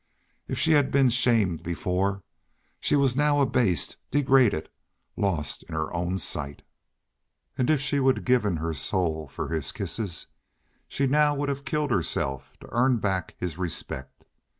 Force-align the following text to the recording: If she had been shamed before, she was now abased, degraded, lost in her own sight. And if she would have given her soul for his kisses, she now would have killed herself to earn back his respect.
If 0.47 0.57
she 0.57 0.71
had 0.71 0.89
been 0.91 1.09
shamed 1.11 1.61
before, 1.61 2.23
she 2.79 2.95
was 2.95 3.15
now 3.15 3.39
abased, 3.39 3.97
degraded, 4.09 4.67
lost 5.15 5.61
in 5.69 5.75
her 5.75 5.93
own 5.93 6.17
sight. 6.17 6.63
And 7.55 7.69
if 7.69 7.79
she 7.79 7.99
would 7.99 8.17
have 8.17 8.25
given 8.25 8.57
her 8.57 8.73
soul 8.73 9.27
for 9.27 9.49
his 9.49 9.71
kisses, 9.71 10.25
she 10.87 11.05
now 11.05 11.35
would 11.35 11.49
have 11.49 11.65
killed 11.65 11.91
herself 11.91 12.57
to 12.61 12.67
earn 12.71 12.97
back 12.97 13.35
his 13.37 13.59
respect. 13.59 14.23